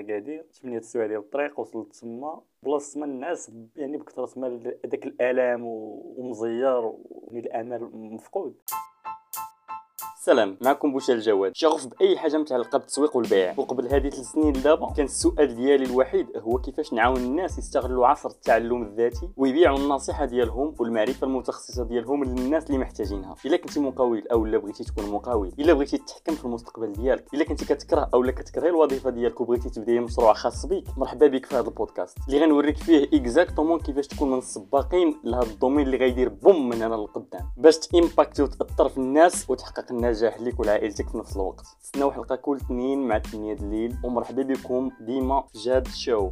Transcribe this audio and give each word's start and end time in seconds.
اكادير 0.00 0.46
8 0.62 0.80
سوايع 0.80 1.06
ديال 1.06 1.18
الطريق 1.18 1.60
وصلت 1.60 1.94
تما 1.94 2.40
بلاصه 2.62 3.00
ما 3.00 3.06
الناس 3.06 3.52
يعني 3.76 3.96
بكثرة 3.96 4.30
ما 4.36 4.48
داك 4.84 5.06
الآلام 5.06 5.60
ومزير 5.64 6.92
والامل 7.10 7.90
مفقود. 7.92 8.54
سلام 10.22 10.56
معكم 10.60 10.92
بوشا 10.92 11.12
الجواد. 11.12 11.56
شغوف 11.56 11.86
باي 11.86 12.18
حاجة 12.18 12.38
متعلقه 12.38 12.78
بالتسويق 12.78 13.16
والبيع. 13.16 13.54
وقبل 13.56 13.86
هذه 13.86 14.08
ثلاث 14.08 14.26
سنين 14.26 14.52
دابا 14.52 14.92
كان 14.92 15.04
السؤال 15.04 15.54
ديالي 15.54 15.84
الوحيد 15.84 16.26
هو 16.36 16.58
كيفاش 16.58 16.92
نعاون 16.92 17.16
الناس 17.16 17.58
يستغلوا 17.58 18.06
عصر 18.06 18.28
التعلم 18.28 18.82
الذاتي 18.82 19.28
ويبيعوا 19.36 19.78
النصيحة 19.78 20.24
ديالهم 20.24 20.74
والمعرفة 20.78 21.26
المتخصصة 21.26 21.84
ديالهم 21.84 22.24
للناس 22.24 22.66
اللي 22.66 22.78
محتاجينها. 22.78 23.34
إلا 23.46 23.56
كنتي 23.56 23.80
مقاول 23.80 24.28
أو 24.32 24.46
لا 24.46 24.58
بغيتي 24.58 24.84
تكون 24.84 25.10
مقاول 25.10 25.52
إلا 25.58 25.72
بغيتي 25.72 25.98
تتحكم 25.98 26.34
في 26.34 26.44
المستقبل 26.44 26.92
ديالك 26.92 27.24
إلا 27.34 27.44
كنتي 27.44 27.64
كتكره 27.64 28.10
أو 28.14 28.22
لا 28.22 28.32
كتكرهي 28.32 28.68
الوظيفة 28.68 29.10
ديالك 29.10 29.40
وبغيتي 29.40 29.70
تبدأي 29.70 30.00
مشروع 30.00 30.32
خاص 30.32 30.66
بك 30.66 30.84
مرحبا 30.96 31.26
بك 31.26 31.46
في 31.46 31.54
هذا 31.54 31.68
البودكاست. 31.68 32.18
اللي 32.28 32.44
غنوريك 32.44 32.76
فيه 32.76 33.08
exactement 33.14 33.80
كيفاش 33.80 34.06
تكون 34.06 34.30
من 34.30 34.38
السباقين 34.38 35.20
لهذا 35.24 35.50
ال 35.50 35.55
domaine 35.55 35.86
اللي 35.86 35.96
غيدير 35.96 36.28
boom 36.28 36.68
من 36.68 36.82
هنا 36.82 36.94
للقدام 36.94 37.50
باش 37.56 37.78
ت 37.78 37.85
impacter 37.85 38.42
وتأثر 38.42 38.88
في 38.88 38.98
الناس 38.98 39.50
وتحقق 39.50 39.92
النجاح 40.10 40.40
ليك 40.40 40.60
والعائله 40.60 40.82
عائلتك 40.82 41.08
في 41.08 41.18
نفس 41.18 41.36
الوقت. 41.36 41.66
تسناو 41.82 42.12
حلقه 42.12 42.36
كل 42.36 42.56
اثنين 42.56 43.08
مع 43.08 43.18
8 43.18 43.52
الليل 43.52 43.96
ومرحبا 44.04 44.42
بكم 44.42 44.90
ديما 45.00 45.44
جاد 45.54 45.88
شو. 45.88 46.30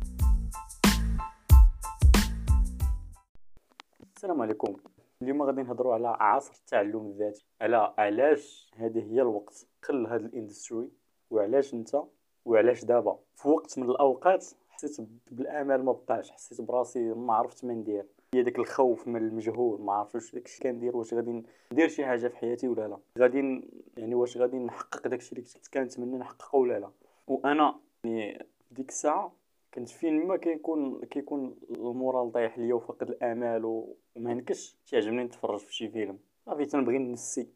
السلام 4.17 4.43
عليكم. 4.43 4.77
اليوم 5.23 5.43
غادي 5.43 5.63
نهضروا 5.63 5.95
على 5.95 6.09
عصر 6.09 6.53
التعلم 6.61 7.07
الذاتي. 7.07 7.47
على 7.61 7.95
علاش 7.99 8.71
هذه 8.77 8.99
هي 8.99 9.23
الوقت 9.23 9.67
خل 9.83 10.07
هذا 10.07 10.27
ال 10.27 10.33
industry؟ 10.33 10.91
وعلاش 11.31 11.75
انت؟ 11.75 12.03
وعلاش 12.45 12.85
دابا؟ 12.85 13.19
في 13.35 13.49
وقت 13.49 13.79
من 13.79 13.91
الأوقات 13.91 14.47
حسيت 14.69 15.09
بالامال 15.31 15.85
ما 15.85 15.93
بقاش. 15.93 16.31
حسيت 16.31 16.61
براسي 16.61 17.15
ما 17.15 17.35
عرفت 17.35 17.65
ما 17.65 17.75
ندير. 17.75 18.07
هي 18.35 18.43
داك 18.43 18.59
الخوف 18.59 19.09
من 19.09 19.17
المجهول 19.17 19.81
ما 19.83 19.93
عرفتش 19.93 20.35
داكشي 20.35 20.61
كندير 20.63 20.97
واش 20.97 21.15
غادي 21.15 21.43
ندير 21.73 21.89
شي 21.89 22.07
حاجة 22.07 22.29
في 22.29 22.37
حياتي 22.37 22.69
ولا 22.69 22.89
لا. 22.89 22.99
غادي 23.19 23.69
يعني 23.97 24.15
واش 24.15 24.37
غادي 24.37 24.59
نحقق 24.59 25.09
داكشي 25.09 25.33
اللي 25.33 25.43
كنت 25.43 25.69
كنتمنى 25.75 26.19
نحققه 26.19 26.57
ولا 26.57 26.79
لا. 26.79 26.91
وأنا 27.27 27.81
يعني 28.05 28.47
ديك 28.71 28.89
الساعة 28.89 29.33
كنت 29.75 29.89
فين 29.89 30.27
ما 30.27 30.37
كيكون 30.37 31.05
كيكون 31.05 31.57
المورال 31.71 32.33
طايح 32.33 32.59
ليا 32.59 32.75
وفقد 32.75 33.11
الأمال 33.11 33.65
وما 33.65 34.35
نكش 34.35 34.77
تيعجبني 34.87 35.25
نتفرج 35.25 35.59
في 35.59 35.75
شي 35.75 35.89
فيلم. 35.89 36.19
صافي 36.47 36.65
تنبغي 36.65 36.99
نسي 36.99 37.49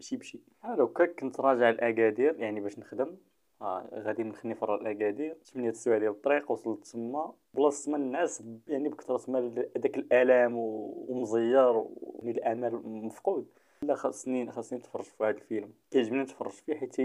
شي 0.00 0.16
بشي. 0.16 0.40
بحال 0.62 0.92
كنت 1.18 1.40
راجع 1.40 1.70
لاكادير 1.70 2.40
يعني 2.40 2.60
باش 2.60 2.78
نخدم. 2.78 3.16
غادي 3.62 4.22
نخني 4.22 4.54
في 4.54 4.62
الاكادير 4.62 5.36
8 5.44 5.72
سوايع 5.72 5.98
ديال 5.98 6.10
الطريق 6.10 6.50
وصلت 6.50 6.86
تما 6.86 7.32
بلاصه 7.54 7.90
ما 7.90 7.96
الناس 7.96 8.42
يعني 8.68 8.88
بكثرة 8.88 9.30
ما 9.30 9.48
داك 9.76 9.98
الآلام 9.98 10.52
ومزير 10.56 11.84
والامل 11.98 12.80
مفقود. 12.84 13.46
لا 13.82 13.94
خاصني 13.94 14.50
خاصني 14.52 14.78
نتفرج 14.78 15.04
في 15.04 15.24
هذا 15.24 15.30
الفيلم. 15.30 15.72
كيعجبني 15.90 16.22
نتفرج 16.22 16.50
فيه 16.50 16.74
حيت 16.74 16.96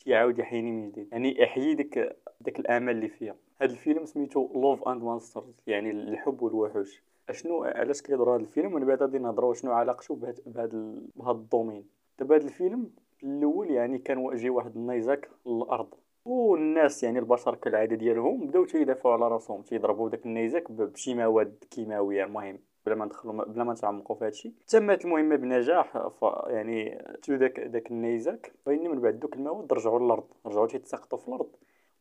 تيعاود 0.00 0.38
يحييني 0.38 0.70
من 0.70 0.90
جديد. 0.90 1.08
يعني 1.12 1.40
يحيي 1.40 1.74
ديك 1.74 2.16
داك 2.40 2.60
الامل 2.60 2.92
اللي 2.92 3.08
فيا 3.08 3.36
هذا 3.60 3.72
الفيلم 3.72 4.04
سميتو 4.04 4.48
Love 4.54 4.88
and 4.88 5.02
Monsters 5.02 5.60
يعني 5.66 5.90
الحب 5.90 6.42
والوحوش. 6.42 7.02
أشنو 7.28 7.64
علاش 7.64 8.02
كيدور 8.02 8.36
هذا 8.36 8.42
الفيلم؟ 8.42 8.74
ومن 8.74 8.86
بعد 8.86 9.02
غادي 9.02 9.18
نهضروا 9.18 9.54
شنو 9.54 9.72
علاقته 9.72 10.14
بهذا 10.14 10.42
بهذا 10.46 11.30
ال 11.30 11.36
domaine. 11.36 11.86
دابا 12.18 12.36
هذا 12.36 12.44
الفيلم 12.44 12.90
الأول 13.22 13.70
يعني 13.70 13.98
كان 13.98 14.34
جي 14.34 14.50
واحد 14.50 14.76
النيزك 14.76 15.30
للأرض 15.46 15.94
والناس 16.24 17.02
يعني 17.02 17.18
البشر 17.18 17.54
كالعادة 17.54 17.96
ديالهم 17.96 18.46
بداو 18.46 18.64
تيدافعوا 18.64 19.14
على 19.14 19.28
راسهم 19.28 19.62
تيضربوا 19.62 20.08
داك 20.08 20.26
النيزك 20.26 20.72
بشي 20.72 21.14
مواد 21.14 21.64
كيماوية 21.70 22.24
المهم 22.24 22.58
بلا 22.86 22.94
ما 22.94 23.04
ندخلوا 23.04 23.44
بلا 23.44 23.64
ما 23.64 23.72
نتعمقوا 23.72 24.16
في 24.16 24.24
هادشي 24.24 24.52
تمت 24.68 25.04
المهمة 25.04 25.36
بنجاح 25.36 26.08
ف 26.08 26.24
يعني 26.46 27.04
تو 27.22 27.36
داك 27.36 27.60
داك 27.60 27.90
النيزك 27.90 28.52
فاني 28.66 28.88
من 28.88 29.00
بعد 29.00 29.20
دوك 29.20 29.36
المواد 29.36 29.72
رجعوا 29.72 29.98
للأرض 29.98 30.26
رجعوا 30.46 30.66
تيتساقطوا 30.66 31.18
في 31.18 31.28
الأرض 31.28 31.50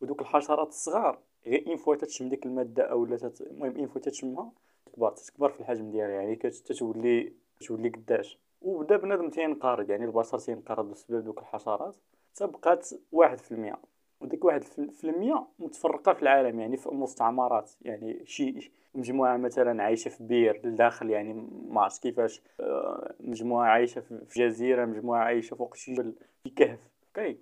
ودوك 0.02 0.22
الحشرات 0.22 0.68
الصغار 0.68 1.20
غير 1.46 1.68
une 1.68 1.78
fois 1.78 1.96
تتشم 1.96 2.30
ديك 2.30 2.46
المادة 2.46 2.84
أو 2.84 3.06
لا. 3.06 3.32
المهم 3.42 3.76
une 3.76 3.88
fois 3.88 4.02
تتشمها 4.02 4.52
تكبر 4.86 5.12
تكبر 5.12 5.50
في 5.50 5.60
الحجم 5.60 5.92
ديالها 5.92 6.12
يعني 6.12 6.36
كتولي 6.36 7.34
تولي 7.68 7.90
قداش 7.90 8.40
وبدا 8.62 8.98
بنادم 8.98 9.30
تينقرض 9.30 9.90
يعني 9.90 10.06
البشر 10.06 10.40
تينقرض 10.40 10.92
بسبب 10.92 11.24
دوك 11.24 11.40
الحشرات 11.40 11.96
تبقات 12.36 12.90
واحد 13.12 13.38
في 13.38 13.52
المية. 13.52 13.80
وديك 14.22 14.46
واحد 14.46 14.64
في 14.64 15.04
المية 15.04 15.48
متفرقة 15.60 16.14
في 16.14 16.24
العالم 16.24 16.60
يعني 16.60 16.78
في 16.78 16.90
مستعمرات 16.90 17.72
يعني 17.82 18.26
شي 18.26 18.72
مجموعة 18.96 19.38
مثلا 19.38 19.84
عايشة 19.84 20.10
في 20.10 20.24
بير 20.24 20.62
لداخل 20.64 21.10
يعني 21.10 21.34
ما 21.70 21.82
عرفتش 21.82 22.00
كيفاش 22.00 22.42
آه، 22.60 23.16
مجموعة 23.20 23.70
عايشة 23.70 24.02
في 24.02 24.40
جزيرة 24.40 24.86
مجموعة 24.86 25.24
عايشة 25.24 25.56
فوق 25.56 25.76
شي 25.76 25.94
جبل 25.94 26.16
في 26.44 26.50
كهف. 26.50 26.80
أوكي. 27.18 27.38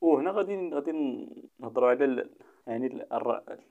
وهنا 0.00 0.30
غادي 0.30 0.70
غادي 0.70 0.92
نهضروا 1.58 1.90
على 1.90 2.28
يعني 2.66 3.06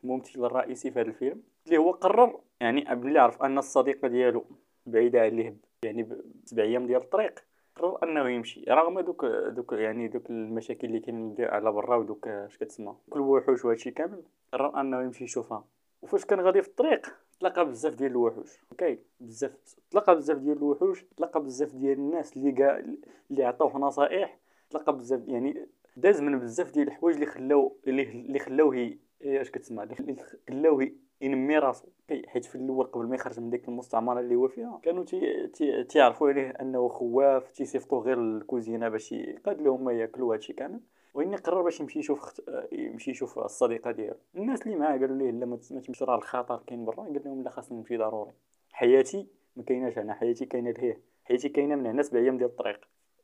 الممثل 0.04 0.46
الرئيسي 0.46 0.92
في 0.92 1.00
هذا 1.00 1.08
الفيلم 1.08 1.44
اللي 1.66 1.78
هو 1.78 1.92
قرر 1.92 2.40
يعني 2.62 2.94
اللي 2.94 3.20
عرف 3.20 3.44
أن 3.44 3.58
الصديقة 3.58 4.08
ديالو 4.08 4.46
بعيدة 4.86 5.22
عليه 5.22 5.56
يعني 5.86 6.10
بسبع 6.46 6.64
أيام 6.64 6.88
ديال 6.88 7.02
الطريق 7.02 7.40
قرر 7.76 8.04
أنه 8.04 8.30
يمشي. 8.30 8.64
رغم 8.70 9.00
دوك 9.00 9.26
دوك 9.26 9.74
يعني 9.74 10.08
دوك 10.08 10.30
المشاكل 10.30 10.88
اللي 10.88 11.00
كاين 11.00 11.36
على 11.40 11.72
برا 11.72 11.96
ودوك 11.96 12.28
اش 12.28 12.58
كتسمى 12.58 12.96
كل 13.10 13.20
الوحوش 13.20 13.66
وهادشي 13.66 13.92
كامل 13.92 14.24
قرر 14.54 14.82
أنه 14.82 15.02
يمشي 15.02 15.24
يشوفها. 15.24 15.66
وفاش 16.02 16.26
كان 16.26 16.40
غادي 16.40 16.62
في 16.62 16.68
الطريق 16.68 17.08
تلقى 17.40 17.66
بزاف 17.66 17.96
ديال 17.96 18.12
الوحوش. 18.12 18.64
أوكي؟ 18.72 19.00
بزاف 19.20 19.52
تلقى 19.92 20.16
بزاف 20.16 20.38
ديال 20.38 20.58
الوحوش 20.58 21.04
تلقى 21.18 21.44
بزاف 21.44 21.76
ديال 21.76 21.98
الناس 21.98 22.38
اللي 22.38 22.52
كاع 22.52 22.84
اللي 23.32 23.44
عطاوه 23.44 23.78
نصائح 23.78 24.40
تلقى 24.70 24.98
بزاف 24.98 25.28
يعني 25.28 25.68
داز 25.98 26.22
من 26.22 26.40
بزاف 26.40 26.72
ديال 26.72 26.88
الحوايج 26.88 27.16
اللي 27.16 27.26
خلاو 27.26 27.78
اللي 27.88 28.40
خلاوه 28.40 28.98
اش 29.22 29.52
كتسمى 29.52 29.84
اللي 29.84 30.16
خلاوه 30.50 30.92
ينمي 31.24 31.58
راسو. 31.58 31.88
حيت 32.28 32.46
في 32.46 32.56
الأول 32.56 32.86
قبل 32.86 33.06
ما 33.06 33.16
يخرج 33.16 33.40
من 33.40 33.50
ديك 33.50 33.68
المستعمرة 33.68 34.20
اللي 34.20 34.36
هو 34.36 34.48
فيها 34.48 34.80
كانوا 34.84 35.04
تي 35.04 35.48
تي 35.48 35.84
تيعرفوا 35.84 36.30
عليه 36.30 36.50
أنه 36.50 36.88
خواف 36.88 37.52
تيصيفطوه 37.52 38.04
غير 38.04 38.20
الكوزينة 38.20 38.90
باش 38.90 39.12
يقاد 39.12 39.62
لهم 39.62 39.90
ياكلوا 39.90 40.34
هادشي 40.34 40.54
كامل. 40.54 40.80
وإني 41.14 41.36
قرر 41.36 41.62
باش 41.62 41.80
يمشي 41.80 42.00
يشوف 42.00 42.20
خت... 42.20 42.44
يمشي 42.72 43.12
يشوف 43.12 43.40
الصديقة 43.40 43.92
ديالو. 43.92 44.18
الناس 44.36 44.62
اللي 44.62 44.76
معاه 44.76 44.98
قالوا 44.98 45.18
ليه 45.18 45.32
لا 45.32 45.46
ما 45.46 45.56
تمشي 45.58 46.06
راه 46.06 46.16
الخطر 46.16 46.64
كاين 46.68 46.86
برا. 46.86 46.96
قال 46.96 47.22
لهم 47.26 47.44
لا 47.44 47.50
خاصني 47.50 47.78
نمشي 47.78 47.98
ضروري. 47.98 48.32
حياتي 48.72 49.28
ما 49.56 49.64
كايناش 49.64 49.98
هنا. 49.98 50.14
حياتي 50.14 50.46
كاينة 50.46 50.72
لهيه. 50.72 51.02
حياتي 51.24 51.50
كاينة 51.50 51.76
من 51.76 51.86
هنا 51.86 52.02
سبع 52.02 52.20
أيام 52.20 52.38
ديال 52.38 52.50
الطريق. 52.50 52.80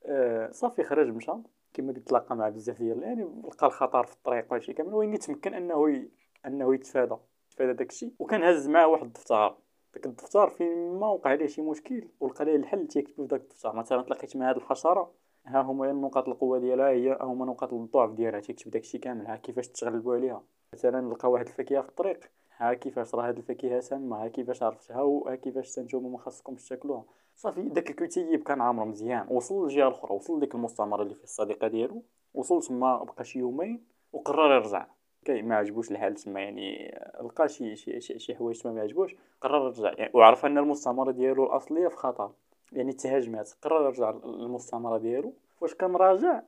أه 0.06 0.52
صافي 0.52 0.84
خرج 0.84 1.08
مشى. 1.08 1.32
كما 1.74 1.94
قلت 1.94 2.08
تلاقى 2.08 2.36
مع 2.36 2.50
بزاف 2.50 2.80
ديال 2.80 3.04
يعني 3.04 3.28
لقى 3.48 3.68
الخطر 3.68 4.04
في 4.04 4.14
الطريق 4.14 4.46
وهادشي 4.52 4.74
كامل. 4.74 4.94
وإني 4.94 5.18
تمكن 5.18 5.54
أنه 5.54 5.90
ي... 5.90 6.10
أنه 6.46 6.74
يتفادى. 6.74 7.16
يتفادى 7.60 7.74
داكشي؟ 7.78 8.14
وكان 8.20 8.44
هز 8.44 8.68
معاه 8.68 8.88
واحد 8.88 9.06
الدفتر. 9.06 9.56
داك 9.94 10.06
الدفتر 10.06 10.50
فين 10.50 11.00
ما 11.00 11.08
وقع 11.08 11.30
عليه 11.30 11.48
شي 11.48 11.62
مشكل 11.62 12.08
ولقى 12.20 12.46
ليه 12.46 12.56
الحل 12.56 12.88
تيكتب 12.88 13.16
في 13.16 13.26
داك 13.28 13.42
الدفتر. 13.42 13.76
مثلا 13.76 14.02
تلاقيت 14.02 14.36
مع 14.38 14.50
هاد 14.50 14.56
الحشره 14.56 15.12
ها 15.46 15.62
هما 15.62 15.92
نقاط 15.92 16.30
القوة 16.30 16.60
ديالها 16.60 16.90
هي 16.90 17.18
هما 17.22 17.46
نقاط 17.46 17.74
الضعف 17.74 18.12
ديالها. 18.12 18.40
تيكتب 18.40 18.72
داكشي 18.72 18.98
كامل 18.98 19.28
ها 19.28 19.36
كيفاش 19.36 19.68
تغلبوا 19.68 20.16
عليها. 20.16 20.44
مثلا 20.74 21.10
لقى 21.14 21.32
واحد 21.32 21.48
الفاكهة 21.48 21.82
في 21.82 21.90
الطريق 21.90 22.20
ها 22.58 22.74
كيفاش 22.74 23.16
راه 23.16 23.28
هاد 23.28 23.38
الفاكهة 23.38 23.80
سامة 23.80 24.24
ها 24.24 24.28
كيفاش 24.28 24.64
عرفتها 24.64 25.02
وها 25.02 25.36
كيفاش 25.36 25.80
نتوما 25.80 26.10
ما 26.10 26.18
خاصكمش 26.18 26.70
تاكلوها. 26.70 27.04
صافي 27.36 27.62
داك 27.62 27.90
الكتيب 27.90 28.44
كان 28.44 28.62
عامر 28.62 28.86
مزيان. 28.86 29.28
وصل 29.30 29.64
للجهة 29.64 29.88
الأخرى 29.88 30.16
وصل 30.16 30.38
لديك 30.38 30.56
المستعمره 30.56 31.04
اللي 31.04 31.16
فيه 31.16 31.24
الصديقة 31.24 31.68
ديالو 31.68 32.04
وصل 32.34 32.62
تما 32.62 33.04
بقى 33.04 33.26
شي 33.26 33.40
يومين 33.40 33.84
وقرر 34.14 34.56
يرجع. 34.56 34.88
كاين 35.26 35.48
ما 35.48 35.56
عجبوش 35.56 35.92
الحال 35.92 36.16
تما 36.16 36.42
يعني 36.42 36.98
لقى 37.22 37.50
شي 37.50 37.76
شي 37.76 38.02
شي, 38.02 38.20
شي 38.20 38.36
حوايج 38.36 38.62
تما 38.62 38.72
ما 38.74 38.82
عجبوش 38.82 39.16
قرر 39.42 39.66
يرجع 39.66 39.94
يعني 39.98 40.12
وعرف 40.14 40.46
أن 40.46 40.58
المستعمره 40.58 41.12
ديالو 41.12 41.44
الأصلية 41.44 41.88
في 41.88 41.96
خطر 41.96 42.32
يعني 42.72 42.94
تهاجمات 42.94 43.54
قرر 43.62 43.86
يرجع 43.86 44.12
للمستعمره 44.26 44.98
ديالو. 44.98 45.34
واش 45.62 45.74
كان 45.74 45.96
راجع؟ 45.96 46.42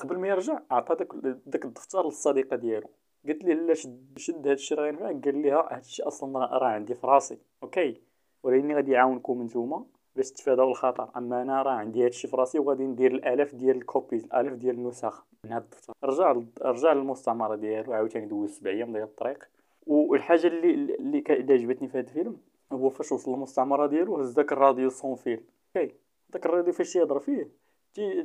قبل 0.00 0.18
ما 0.18 0.28
يرجع 0.28 0.58
عطى 0.70 0.94
داك 0.94 1.08
داك 1.46 1.64
الدفتر 1.64 2.04
للصديقة 2.04 2.56
ديالو. 2.56 2.88
قلت 3.28 3.44
لي 3.44 3.54
لا 3.54 3.74
شد 3.74 4.18
شد 4.18 4.46
هذا 4.46 4.52
الشيء 4.52 4.78
راه 4.78 4.92
قال 5.24 5.42
لي 5.42 5.52
هذا 5.52 5.78
الشيء 5.78 6.08
أصلا 6.08 6.38
راه 6.38 6.68
عندي 6.68 6.94
في 6.94 7.06
راسي. 7.06 7.38
أوكي. 7.62 8.00
ولكن 8.42 8.74
غادي 8.74 8.92
يعاونكم 8.92 9.42
نتوما 9.42 9.84
باش 10.18 10.30
تفاداو 10.30 10.70
الخطر. 10.70 11.08
أما 11.16 11.42
أنا 11.42 11.62
راه 11.62 11.72
عندي 11.72 12.00
هذا 12.00 12.08
الشيء 12.08 12.30
في 12.30 12.36
راسي 12.36 12.58
وغادي 12.58 12.86
ندير 12.86 13.12
الالاف 13.12 13.54
ديال 13.54 13.76
ال 13.76 13.83
copies 13.83 14.24
الالاف 14.24 14.52
ديال 14.52 14.74
النسخ 14.74 15.26
من 15.44 15.52
هذا 15.52 15.64
الدفتر. 15.64 15.92
رجع 16.04 16.42
رجع 16.62 16.92
للمستعمرة 16.92 17.56
ديالو 17.56 17.92
عاوتاني 17.92 18.26
دوز 18.26 18.50
سبع 18.50 18.70
أيام 18.70 18.92
ديال 18.92 19.02
الطريق. 19.02 19.48
والحاجة 19.86 20.46
اللي 20.46 20.70
اللي, 20.74 20.94
اللي 21.30 21.52
عجبتني 21.54 21.88
في 21.88 21.98
هذا 21.98 22.08
الفيلم 22.08 22.36
هو 22.72 22.90
فاش 22.90 23.12
وصل 23.12 23.30
للمستعمرة 23.30 23.86
ديالو 23.86 24.16
هز 24.16 24.32
داك 24.32 24.52
الراديو 24.52 24.90
sans 24.90 25.14
fil 25.14 25.40
okay 25.76 25.94
داك 26.30 26.46
الراديو 26.46 26.72
فاش 26.72 26.96
يهضر 26.96 27.18
فيه 27.18 27.50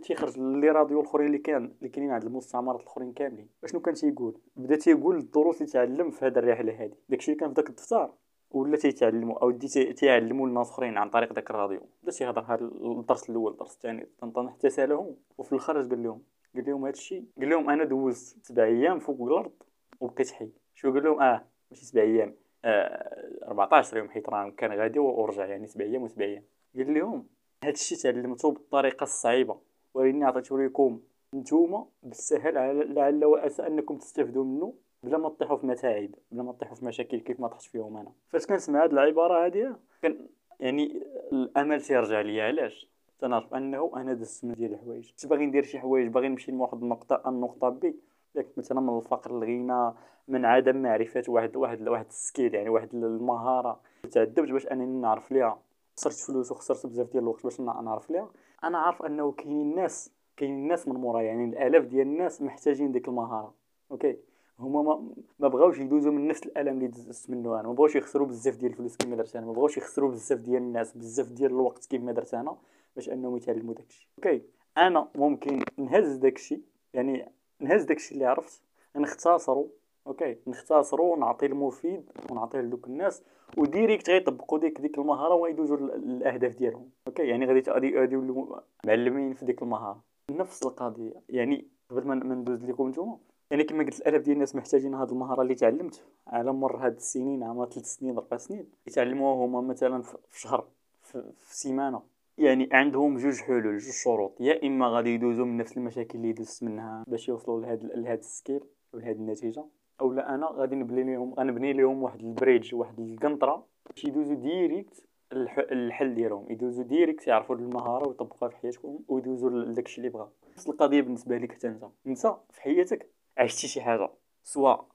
تيخرج 0.04 0.40
لي 0.40 0.70
راديو 0.70 1.02
الأخرين 1.02 1.28
اللي 1.28 1.38
كان 1.38 1.74
اللي 1.78 1.90
كاينين 1.90 2.12
عند 2.12 2.24
المستعمرات 2.24 2.82
الأخرين 2.82 3.14
كاملين. 3.14 3.48
أشنو 3.64 3.80
كان 3.80 3.94
تيقول؟ 3.94 4.38
بدأ 4.56 4.76
تيقول 4.76 5.18
الدروس 5.18 5.62
اللي 5.62 5.72
تعلم 5.72 6.12
في 6.12 6.26
هذه 6.26 6.40
الرحلة 6.40 6.74
هذه 6.74 6.94
داكشي 7.10 7.32
اللي 7.32 7.40
كان 7.40 7.50
في 7.50 7.56
داك 7.56 7.70
الدفتر. 7.70 8.10
ولا 8.54 8.78
تيتعلموا 8.78 9.40
أو 9.44 9.52
تيعلموا 9.72 10.48
الناس 10.48 10.70
اخرين 10.70 10.98
عن 10.98 11.10
طريق 11.10 11.34
داك 11.34 11.50
الراديو. 11.50 11.82
بدا 12.04 12.12
تيهضر 12.12 12.42
هذا 12.42 12.66
الدرس 12.66 13.30
الأول 13.30 13.52
الدرس 13.52 13.74
الثاني 13.76 14.08
طنطن 14.20 14.50
حتى 14.50 14.70
سالهم 14.70 15.16
وفي 15.38 15.52
الآخر 15.52 15.74
قال 15.74 16.04
لهم 16.04 16.22
قال 16.56 16.66
لهم 16.66 16.86
هذا 16.86 16.94
الشيء 16.94 17.26
قال 17.40 17.50
لهم 17.50 17.70
أنا 17.70 17.84
دوزت 17.84 18.46
سبع 18.46 18.64
أيام 18.64 19.00
فوق 19.00 19.22
الأرض 19.22 19.52
وبقيت 20.00 20.32
حي 20.32 20.50
شو 20.76 20.94
قال 20.94 21.04
لهم؟ 21.04 21.22
آه 21.22 21.46
ماشي 21.72 21.86
سبع 21.86 22.02
أيام. 22.02 22.36
آه 22.66 23.48
14 23.48 23.98
يوم 23.98 24.10
حيت 24.10 24.30
راه 24.30 24.50
كان 24.50 24.72
غادي 24.72 25.00
ورجع 25.00 25.46
يعني 25.46 25.68
سبع 25.68 25.86
أيام 25.86 26.04
وسبع 26.04 26.26
أيام. 26.26 26.44
قال 26.76 26.94
لهم 26.94 27.28
هذا 27.64 27.74
الشيء 27.74 27.98
تعلمته 27.98 28.52
بالطريقة 28.52 29.04
الصعيبة. 29.04 29.58
ولكني 29.94 30.26
عطيته 30.26 30.60
لكم 30.60 31.00
نتوما 31.34 31.86
بالسهل 32.04 32.54
لعل 32.96 33.26
واسى 33.26 33.68
انكم 33.68 33.98
تستافدوا 33.98 34.44
منه 34.44 34.74
بلا 35.04 35.18
ما 35.18 35.30
تطيحوا 35.30 35.58
في 35.58 35.68
متاعب 35.68 36.10
بلا 36.32 36.44
ما 36.44 36.52
تطيحوا 36.52 36.76
في 36.76 36.86
مشاكل 36.86 37.20
كيف 37.20 37.40
ما 37.40 37.48
طحت 37.48 37.62
فيهم 37.62 37.98
أنا. 37.98 38.12
فاش 38.30 38.46
كنسمع 38.46 38.84
هذه 38.84 38.92
العبارة 38.92 39.46
هذه 39.46 39.76
كان 40.02 40.28
يعني 40.60 41.04
الأمل 41.32 41.82
تيرجع 41.82 42.22
ليا. 42.22 42.44
علاش؟ 42.44 42.90
تنعرف 43.20 43.54
أنه 43.54 43.92
أنا 43.96 44.14
دزت 44.14 44.46
من 44.46 44.54
ديال 44.54 44.74
الحوايج. 44.74 45.10
كنت 45.10 45.28
باغي 45.28 45.46
ندير 45.46 45.64
شي 45.64 45.80
حوايج 45.80 46.08
باغي 46.08 46.28
نمشي 46.28 46.52
لواحد 46.52 46.82
النقطة 46.82 47.30
النقطة 47.30 47.70
بي. 47.70 47.96
ياك 48.36 48.48
مثلا 48.58 48.82
من 48.82 48.98
الفقر 48.98 49.40
للغنى 49.40 49.94
من 50.28 50.46
عدم 50.46 50.82
معرفة 50.82 51.24
واحد 51.28 51.56
واحد 51.56 51.88
واحد 51.88 52.06
ال 52.06 52.14
skill 52.14 52.56
يعني 52.56 52.70
واحد 52.70 52.94
المهارة 52.94 53.80
تعذبت 54.12 54.52
باش 54.52 54.68
أنني 54.68 55.02
نعرف 55.02 55.32
ليها. 55.32 55.60
خسرت 55.98 56.14
فلوس 56.14 56.52
وخسرت 56.52 56.86
بزاف 56.86 57.12
ديال 57.12 57.24
الوقت 57.24 57.44
باش 57.44 57.62
نعرف 57.62 58.12
ليها. 58.12 58.30
أنا 58.64 58.78
عارف 58.78 59.04
أنه 59.04 59.32
كاينين 59.32 59.76
ناس 59.76 60.12
كاينين 60.38 60.68
ناس 60.68 60.88
من 60.88 60.96
مورا 60.96 61.22
يعني 61.22 61.46
الآلاف 61.46 61.86
ديال 61.86 62.08
الناس 62.08 62.42
محتاجين 62.42 62.92
ديك 62.92 63.08
المهارة. 63.08 63.54
okay؟ 63.92 64.18
هما 64.64 64.82
ما, 64.82 65.14
ما 65.40 65.48
بغاوش 65.48 65.80
يدوزوا 65.80 66.12
من 66.12 66.28
نفس 66.28 66.44
الألم 66.46 66.78
اللي 66.78 66.88
دزت 66.88 67.30
منه 67.30 67.60
أنا. 67.60 67.68
ما 67.68 67.74
بغاوش 67.74 67.96
يخسروا 67.96 68.28
بزاف 68.28 68.56
ديال 68.56 68.72
الفلوس 68.72 68.98
كيما 68.98 69.16
درت 69.16 69.36
أنا. 69.36 69.46
ما 69.46 69.54
بغاوش 69.54 69.78
يخسروا 69.78 70.12
بزاف 70.12 70.40
ديال 70.40 70.62
الناس 70.62 70.98
بزاف 70.98 71.32
ديال 71.32 71.52
الوقت 71.52 71.86
كيما 71.86 72.12
درت 72.12 72.34
أنا 72.34 72.58
باش 72.96 73.10
أنهم 73.10 73.38
يتعلموا 73.38 73.74
داكشي. 73.74 74.10
okay. 74.18 74.42
أنا 74.78 75.08
ممكن 75.16 75.60
نهز 75.78 76.16
داكشي 76.16 76.62
يعني 76.94 77.32
نهز 77.60 77.84
داكشي 77.84 78.14
اللي 78.14 78.26
عرفت 78.26 78.62
نختصرو. 78.96 79.70
okay. 80.08 80.38
نختصرو 80.48 81.14
ونعطي 81.14 81.46
المفيد 81.46 82.10
ونعطيه 82.32 82.60
لدوك 82.60 82.88
الناس 82.88 83.24
و 83.58 83.65
direct 83.65 84.10
غيطبقوا 84.10 84.60
ديك 84.60 84.82
ديك 84.82 84.98
المهارة 84.98 85.36
ويدوزوا 85.36 85.78
الأهداف 85.78 86.56
ديالهم. 86.56 86.90
okay. 87.08 87.24
يعني 87.24 87.46
غادي 87.46 87.72
غادي 87.72 88.00
غادي 88.00 88.14
يولوا 88.14 88.58
معلمين 88.86 89.34
في 89.34 89.46
ديك 89.46 89.62
المهارة. 89.62 90.04
نفس 90.32 90.64
القضية. 90.66 91.14
يعني 91.30 91.68
قبل 91.90 92.08
ما 92.08 92.16
ندوز 92.16 92.66
لكم 92.66 92.90
نتوما 92.90 93.18
يعني 93.52 93.64
كما 93.64 93.84
قلت 93.84 94.00
الالاف 94.00 94.22
ديال 94.22 94.36
الناس 94.36 94.56
محتاجين 94.56 94.96
هذه 94.96 95.10
المهارة 95.10 95.42
اللي 95.42 95.56
تعلمت 95.56 96.04
على 96.28 96.54
مر 96.54 96.78
هاد 96.78 96.96
السنين 96.96 97.44
عام 97.44 97.66
ثلاث 97.66 97.86
سنين 97.86 98.18
أربع 98.18 98.38
سنين. 98.38 98.66
يتعلموها 98.88 99.46
هما 99.46 99.62
مثلا 99.62 100.02
في 100.02 100.42
شهر 100.42 100.68
في, 101.02 101.24
سيمانة. 101.38 102.02
يعني 102.38 102.70
عندهم 102.72 103.18
جوج 103.18 103.42
حلول 103.42 103.78
جوج 103.78 103.94
شروط. 103.94 104.42
يا 104.42 104.68
إما 104.68 104.88
غادي 104.88 105.10
يدوزوا 105.10 105.46
من 105.46 105.58
نفس 105.58 105.78
المشاكل 105.78 106.20
اللي 106.20 106.34
دزت 106.34 106.64
منها 106.64 107.04
باش 107.08 107.30
يوصلوا 107.30 107.62
لهاد 107.62 107.84
لهاد 107.84 108.20
ال 108.20 108.27
skill 108.27 108.64
ولهاد 108.94 109.16
النتيجة. 109.16 109.66
أو 110.02 110.14
لا 110.14 110.36
أنا 110.36 110.48
غادي 110.52 110.76
نبني 110.76 111.14
لهم 111.16 111.34
غنبني 111.34 111.74
لهم 111.74 112.04
واحد 112.04 112.20
ال 112.20 112.28
bridge 112.28 112.76
واحد 112.76 113.00
القنطرة 113.00 113.66
باش 113.90 114.06
يدوزوا 114.06 114.36
direct 114.36 115.06
الحل 115.32 116.16
ديالهم. 116.16 116.46
يدوزوا 116.50 116.84
direct 116.84 117.28
يعرفوا 117.28 117.56
المهارة 117.56 118.08
ويطبقوها 118.08 118.52
في 118.52 118.58
حياتهم 118.58 119.00
ويدوزوا 119.08 119.50
لداكشي 119.50 119.98
اللي 119.98 120.10
بغا. 120.10 120.32
نفس 120.54 120.70
القضية 120.70 121.02
بالنسبة 121.02 121.38
لك 121.38 121.52
حتى 121.52 121.68
أنت. 121.68 121.86
أنت 122.08 122.36
في 122.50 122.62
حياتك 122.62 123.10
عشتي 123.38 123.68
شي 123.68 123.82
حاجة 123.82 124.10
سواء 124.44 124.88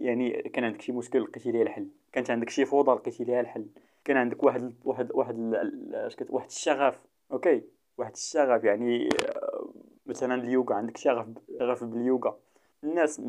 يعني 0.00 0.30
كان 0.42 0.64
عندك 0.64 0.82
شي 0.82 0.92
مشكل 0.92 1.22
لقيتي 1.22 1.52
ليه 1.52 1.62
الحل. 1.62 1.88
كانت 2.12 2.30
عندك 2.30 2.50
شي 2.50 2.64
فوضى 2.64 2.92
لقيتي 2.92 3.24
ليها 3.24 3.40
الحل. 3.40 3.66
كان 4.04 4.16
عندك 4.16 4.42
واحد 4.42 4.74
واحد 4.84 5.12
واحد 5.12 5.38
واحد 6.30 6.46
الشغف 6.46 7.00
okay. 7.32 7.62
واحد 7.98 8.12
الشغف 8.12 8.64
يعني 8.64 9.08
آه، 9.08 9.72
مثلا 10.06 10.34
اليوغا 10.34 10.74
عندك 10.74 10.96
شغف 10.96 11.26
شغف 11.58 11.84
باليوغا. 11.84 12.38
الناس 12.84 13.20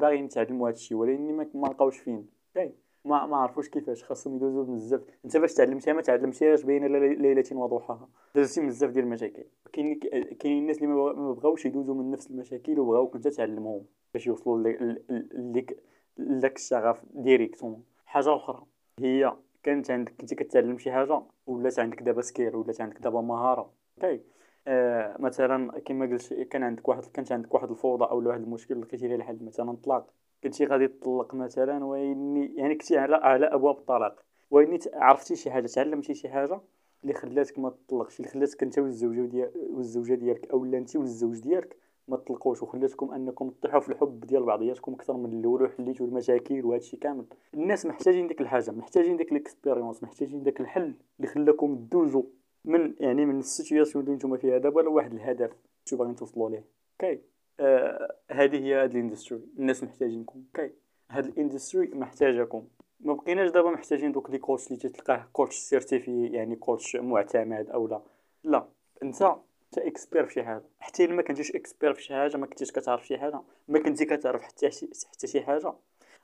باغيين 0.00 0.24
يتعلموا 0.24 0.68
هذا 0.68 0.76
الشيء 0.76 0.96
ولكن 0.96 1.36
ما 1.54 1.66
لقاوش 1.66 1.98
فين. 1.98 2.26
okay. 2.56 2.72
ما 3.04 3.26
ما 3.26 3.36
عرفوش 3.36 3.68
كيفاش 3.68 4.04
خاصهم 4.04 4.36
يدوزوا 4.36 4.64
بزاف 4.64 5.00
انت 5.24 5.36
باش 5.36 5.54
تعلمتيها 5.54 5.92
ما 5.94 6.02
تعلمتيهاش 6.02 6.62
بين 6.62 6.86
ليلة 6.86 7.44
وضحاها 7.52 8.08
دازتي 8.34 8.66
بزاف 8.66 8.90
ديال 8.90 9.04
المشاكل. 9.04 9.44
كاين 9.72 10.00
كاين 10.40 10.58
الناس 10.58 10.76
اللي 10.76 10.86
ما 10.88 11.32
بغاوش 11.32 11.66
يدوزوا 11.66 11.94
من 11.94 12.10
نفس 12.10 12.30
المشاكل 12.30 12.78
وبغاوك 12.80 13.14
انت 13.14 13.28
تعلمهم 13.28 13.84
باش 14.14 14.26
يوصلوا 14.26 14.68
لك 14.68 15.78
لك 16.18 16.56
الشغف 16.56 17.02
directement 17.14 17.84
حاجة 18.06 18.36
أخرى 18.36 18.64
هي 18.98 19.36
كانت 19.62 19.90
عندك 19.90 20.14
كنتي 20.20 20.34
كتعلم 20.34 20.78
شي 20.78 20.92
حاجة 20.92 21.22
ولات 21.46 21.78
عندك 21.78 22.02
دابا 22.02 22.22
skill 22.22 22.56
ولات 22.56 22.80
عندك 22.80 22.98
دابا 22.98 23.20
مهارة. 23.20 23.72
okay. 24.02 24.20
آه 24.66 25.16
مثلا 25.20 25.80
كما 25.80 26.06
قلت 26.06 26.34
كان 26.34 26.62
عندك 26.62 26.88
واحد 26.88 27.04
كانت 27.04 27.32
عندك 27.32 27.54
واحد 27.54 27.70
الفوضى 27.70 28.04
أو 28.04 28.28
واحد 28.28 28.40
المشكل 28.40 28.80
لقيتي 28.80 29.08
ليه 29.08 29.16
الحل 29.16 29.38
مثلا 29.44 29.70
الطلاق 29.70 30.12
كنتي 30.44 30.64
غادي 30.64 30.88
تطلق 30.88 31.34
مثلا 31.34 31.84
ويني 31.84 32.54
يعني 32.56 32.74
كنتي 32.74 32.98
على 32.98 33.16
على 33.16 33.46
أبواب 33.46 33.78
الطلاق. 33.78 34.24
ويني 34.50 34.78
عرفتي 34.94 35.36
شي 35.36 35.50
حاجة 35.50 35.66
تعلمتي 35.66 36.14
شي 36.14 36.28
حاجة 36.28 36.60
اللي 37.02 37.14
خلاتك 37.14 37.58
ما 37.58 37.70
تطلقش 37.70 38.20
اللي 38.20 38.30
خلاتك 38.30 38.62
أنت 38.62 38.78
والزوجة 38.78 39.20
ديال 39.20 39.52
والزوجة 39.70 40.14
ديالك 40.14 40.50
أو 40.50 40.64
لا 40.64 40.78
انت 40.78 40.96
والزوج 40.96 41.40
ديالك 41.40 41.76
ما 42.08 42.16
تطلقوش. 42.16 42.62
وخلاتكم 42.62 43.10
أنكم 43.10 43.50
تطيحوا 43.50 43.80
في 43.80 43.88
الحب 43.88 44.20
ديال 44.20 44.42
بعضياتكم 44.42 44.94
أكثر 44.94 45.16
من 45.16 45.38
الأول 45.38 45.62
وحليتوا 45.62 46.06
المشاكل 46.06 46.64
وهذا 46.64 46.80
الشيء 46.80 47.00
كامل. 47.00 47.24
الناس 47.54 47.86
محتاجين 47.86 48.26
ديك 48.26 48.40
الحاجة 48.40 48.70
محتاجين 48.70 49.16
ديك 49.16 49.32
ال 49.32 49.38
expérience 49.38 50.02
محتاجين 50.02 50.42
داك 50.42 50.60
الحل 50.60 50.94
اللي 51.16 51.28
خلاكم 51.28 51.76
تدوزوا 51.76 52.22
من 52.64 52.94
يعني 53.00 53.26
من 53.26 53.38
ال 53.38 53.45
situation 53.45 54.04
اللي 54.04 54.16
نتوما 54.16 54.36
فيها. 54.36 54.58
دابا 54.58 54.80
لواحد 54.80 55.14
الهدف 55.14 55.50
شو 55.84 55.96
باغيين 55.96 56.16
توصلوا 56.16 56.50
ليه. 56.50 56.64
okay؟ 57.02 57.20
آه 57.62 58.14
هذه 58.30 58.64
هي 58.64 58.74
هاد 58.74 58.90
ال 58.90 58.95
industry. 58.95 59.40
الناس 59.58 59.84
محتاجينكم. 59.84 60.44
okay. 60.56 60.72
هاد 61.10 61.26
ال 61.26 61.33
industry 61.33 61.90
محتاجاكم 61.94 62.66
ما 63.00 63.14
بقيناش 63.14 63.50
دابا 63.50 63.70
محتاجين 63.70 64.12
دوك 64.12 64.30
les 64.30 64.38
coachs 64.38 64.66
اللي 64.66 64.78
تلقاه 64.78 65.28
coach 65.32 65.54
certifié 65.54 66.26
يعني 66.26 66.56
coach 66.56 66.96
معتمد 66.96 67.70
أو 67.70 67.86
لا. 67.86 68.02
لا. 68.44 68.68
أنت 69.02 69.22
انت 69.22 69.78
expert 69.78 70.26
في 70.26 70.42
حاجة. 70.42 70.62
حتى 70.80 71.04
إلا 71.04 71.14
ما 71.14 71.22
كنتيش 71.22 71.56
expert 71.56 71.94
في 71.94 72.02
شي 72.02 72.14
حاجة 72.14 72.36
ما 72.36 72.46
كنتيش 72.46 72.72
كتعرف 72.72 73.06
شي 73.06 73.18
حاجة. 73.18 73.40
ما 73.68 73.78
كنتي 73.78 74.04
كتعرف 74.04 74.42
حتى 74.42 74.70
حتى 75.10 75.26
شي 75.26 75.42
حاجة. 75.42 75.72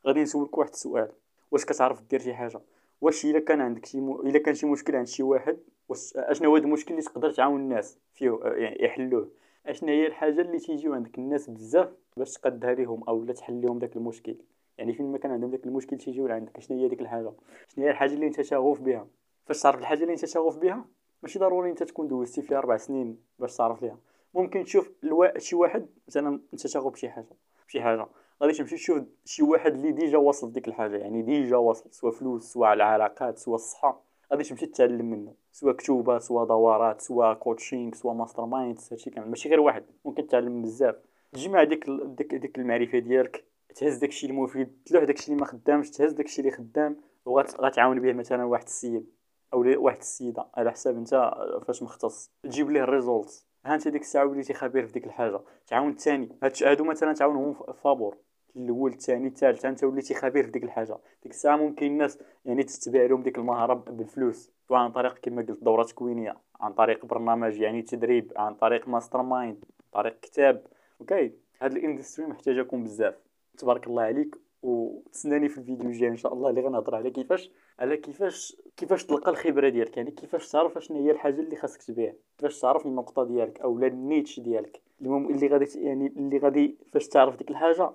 غادي 0.07 0.23
نسولك 0.23 0.59
واحد 0.59 0.71
السؤال. 0.71 1.13
واش 1.51 1.65
كتعرف 1.65 2.03
دير 2.03 2.21
شي 2.21 2.35
حاجة؟ 2.35 2.61
واش 3.01 3.25
إلا 3.25 3.39
كان 3.39 3.61
عندك 3.61 3.87
شي 3.87 4.01
م... 4.01 4.21
إلا 4.21 4.39
كان 4.39 4.55
شي 4.55 4.67
مشكل 4.67 4.97
عند 4.97 5.07
شي 5.07 5.23
واحد 5.23 5.59
واش 5.89 6.17
أشنو 6.17 6.51
هو 6.51 6.57
المشكل 6.57 6.91
اللي 6.95 7.03
تقدر 7.03 7.31
تعاون 7.31 7.61
الناس 7.61 7.99
فيه؟ 8.15 8.41
يعني 8.45 8.85
يحلوه. 8.85 9.29
اشنا 9.71 9.93
هي 9.93 10.07
الحاجة 10.07 10.41
اللي 10.41 10.59
تيجيو 10.59 10.95
عندك 10.95 11.19
الناس 11.19 11.51
بزاف 11.51 11.89
باش 12.17 12.33
تقدها 12.33 12.75
ليهم 12.75 13.05
أو 13.05 13.25
لا 13.25 13.33
تحل 13.33 13.61
لهم 13.61 13.79
داك 13.79 13.97
المشكل. 13.97 14.37
يعني 14.79 14.93
فين 14.93 15.13
ما 15.13 15.19
كان 15.19 15.33
عندهم 15.33 15.51
داك 15.51 15.67
المشكل 15.67 15.99
تيجيو 15.99 16.27
لعندك 16.27 16.61
شنو 16.61 16.79
هي 16.79 16.89
ديك 16.89 17.01
الحاجة؟ 17.01 17.33
شنو 17.69 17.85
هي 17.85 17.91
الحاجة 17.91 18.15
اللي 18.15 18.27
انت 18.27 18.41
شغوف 18.41 18.81
بها؟ 18.81 19.07
فاش 19.47 19.63
تعرف 19.63 19.81
الحاجة 19.81 20.03
اللي 20.03 20.13
انت 20.13 20.25
شغوف 20.25 20.59
بها 20.59 20.85
ماشي 21.23 21.39
ضروري 21.39 21.71
انت 21.71 21.83
تكون 21.83 22.09
دوزتي 22.09 22.43
فيها 22.43 22.59
أربع 22.59 22.77
سنين 22.77 23.19
باش 23.39 23.57
تعرف 23.57 23.83
ليها. 23.83 23.99
ممكن 24.35 24.65
تشوف 24.65 24.91
الوا... 25.05 25.39
شي 25.39 25.57
واحد 25.57 25.87
مثلا 26.09 26.41
انت 26.53 26.67
شغوف 26.67 26.93
بشي 26.93 27.09
حاجة 27.09 27.37
بشي 27.69 27.83
حاجة. 27.83 28.07
غادي 28.43 28.53
تمشي 28.53 28.77
تشوف 28.77 29.03
شي 29.25 29.43
واحد 29.43 29.75
اللي 29.75 29.93
déjà 29.93 30.19
وصل 30.19 30.53
ديك 30.53 30.69
الحاجة 30.69 30.97
يعني 30.97 31.23
déjà 31.23 31.57
وصل 31.57 31.93
سواء 31.93 32.13
فلوس 32.13 32.53
سواء 32.53 32.73
العلاقات 32.73 33.39
سواء 33.39 33.55
الصحة. 33.55 34.08
غادي 34.33 34.45
تمشي 34.45 34.67
تتعلم 34.67 35.11
منه 35.11 35.35
سواء 35.53 35.77
كتوبة 35.77 36.19
سواء 36.19 36.45
دورات 36.45 37.01
سواء 37.01 37.35
coaching 37.35 37.95
سواء 37.95 38.15
mastermind 38.15 38.79
هادشي 38.91 39.11
كامل. 39.11 39.29
ماشي 39.29 39.49
غير 39.49 39.61
واحد 39.61 39.85
ممكن 40.05 40.27
تتعلم 40.27 40.63
بزاف. 40.63 40.95
تجمع 41.33 41.65
ديك 41.65 41.85
ديك, 41.91 42.35
ديك 42.35 42.59
المعرفة 42.59 42.99
ديالك 42.99 43.45
تهز 43.75 43.97
داكشي 43.97 44.27
المفيد 44.27 44.83
تلوح 44.87 45.05
داكشي 45.05 45.29
اللي 45.29 45.41
ما 45.41 45.47
خدامش 45.47 45.91
تهز 45.91 46.13
داكشي 46.13 46.41
اللي 46.41 46.53
خدام 46.53 46.97
وغتعاون 47.25 48.01
به 48.01 48.13
مثلا 48.13 48.45
واحد 48.45 48.65
السيد 48.65 49.07
أو 49.53 49.85
واحد 49.85 49.99
السيدة. 49.99 50.47
على 50.55 50.71
حساب 50.71 50.97
أنت 50.97 51.31
فاش 51.67 51.83
مختص. 51.83 52.31
تجيب 52.43 52.71
ليه 52.71 52.83
ال 52.83 52.92
result 52.92 53.47
ها 53.65 53.75
أنت 53.75 53.89
ديك 53.89 54.03
الساعة 54.03 54.27
وليتي 54.27 54.55
خبير 54.55 54.87
في 54.87 54.93
ديك 54.93 55.07
الحاجة. 55.07 55.41
تعاون 55.67 55.91
الثاني 55.91 56.39
هادو 56.63 56.85
مثلا 56.85 57.13
تعاونهم 57.13 57.55
فابور 57.55 58.17
الأول 58.57 58.93
الثاني 58.93 59.27
الثالث. 59.29 59.65
أنت 59.65 59.85
وليتي 59.85 60.15
خبير 60.15 60.45
في 60.45 60.51
ديك 60.51 60.65
الحاجة. 60.65 60.99
ديك 61.23 61.33
الساعة 61.33 61.57
ممكن 61.57 61.87
الناس 61.87 62.19
يعني 62.45 62.63
تتبع 62.63 63.07
لهم 63.07 63.23
ديك 63.23 63.39
المهارة 63.39 63.75
بالفلوس. 63.75 64.53
سواء 64.69 64.81
عن 64.81 64.93
طريق 64.93 65.19
كما 65.19 65.43
قلت 65.43 65.65
دورة 65.65 65.85
تكوينية 65.85 66.37
عن 66.61 66.73
طريق 66.73 67.07
برنامج 67.07 67.61
يعني 67.61 67.83
تدريب 67.83 68.33
عن 68.37 68.55
طريق 68.55 68.89
mastermind 68.89 69.65
عن 69.65 70.03
طريق 70.03 70.21
كتاب. 70.21 70.67
okay؟ 71.01 71.33
هاد 71.63 71.73
ال 71.73 71.79
industry 71.79 72.27
محتاجاكم 72.27 72.85
بزاف. 72.85 73.15
تبارك 73.59 73.87
الله 73.87 74.03
عليك. 74.03 74.37
وتسناني 74.63 75.49
في 75.49 75.59
الفيديو 75.59 75.87
الجاي 75.87 76.09
إن 76.09 76.17
شاء 76.17 76.33
الله 76.33 76.51
اللي 76.51 76.61
غنهضر 76.61 76.95
على 76.95 77.11
كيفاش 77.11 77.51
على 77.79 77.97
كيفاش 77.97 78.57
كيفاش 78.77 79.05
تلقى 79.05 79.31
الخبرة 79.31 79.69
ديالك. 79.69 79.97
يعني 79.97 80.11
كيفاش 80.11 80.51
تعرف 80.51 80.79
شنو 80.79 81.05
هي 81.05 81.11
الحاجة 81.11 81.41
اللي 81.41 81.57
خاصك 81.57 81.83
تبيع. 81.83 82.15
كيفاش 82.39 82.61
تعرف 82.61 82.87
النقطة 82.87 83.25
ديالك 83.25 83.61
أو 83.61 83.79
ال 83.79 83.89
niche 83.89 84.41
ديالك. 84.41 84.81
المهم 85.01 85.31
اللي 85.31 85.47
غادي 85.47 85.85
يعني 85.85 86.07
اللي 86.07 86.39
غادي 86.39 86.77
فاش 86.93 87.09
تعرف 87.09 87.37
ديك 87.37 87.51
الحاجة 87.51 87.91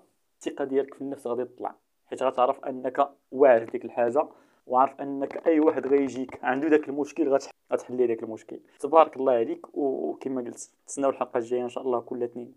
الثقة 0.47 0.65
ديالك 0.65 0.93
في 0.93 1.01
النفس 1.01 1.27
غادي 1.27 1.45
تطلع. 1.45 1.75
حيت 2.05 2.23
غتعرف 2.23 2.65
أنك 2.65 3.09
واعر 3.31 3.63
ديك 3.63 3.85
الحاجة 3.85 4.27
وعارف 4.67 5.01
أنك 5.01 5.47
أي 5.47 5.59
واحد 5.59 5.88
غيجيك 5.88 6.39
عنده 6.43 6.67
داك 6.67 6.89
المشكل 6.89 7.39
غتحل 7.71 7.95
ليه 7.97 8.05
داك 8.05 8.23
المشكل. 8.23 8.59
تبارك 8.79 9.17
الله 9.17 9.33
عليك 9.33 9.77
وكما 9.77 10.41
قلت 10.41 10.71
تسناو 10.88 11.09
الحلقة 11.09 11.38
الجاية 11.38 11.63
إن 11.63 11.69
شاء 11.69 11.83
الله 11.83 12.01
كل 12.01 12.23
اثنين. 12.23 12.53